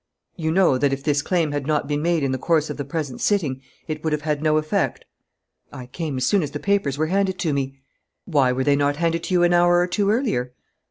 [0.35, 2.83] "You know that, if this claim had not been made in the course of the
[2.83, 5.05] present sitting, it would have had no effect?"
[5.71, 7.77] "I came as soon as the papers were handed to me."
[8.25, 10.53] "Why were they not handed to you an hour or two earlier?"